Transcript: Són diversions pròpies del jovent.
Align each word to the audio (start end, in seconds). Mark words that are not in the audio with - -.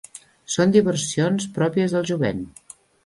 Són 0.53 0.71
diversions 0.75 1.47
pròpies 1.59 1.95
del 1.97 2.09
jovent. 2.13 2.41